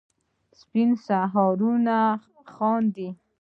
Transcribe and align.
سپین 0.59 0.89
سهارونه 1.07 1.99
خاندي 2.53 3.09